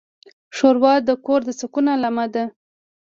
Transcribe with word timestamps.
ښوروا 0.55 0.93
د 1.07 1.09
کور 1.25 1.41
د 1.45 1.49
سکون 1.59 1.85
علامه 1.93 2.25
ده. 2.33 2.43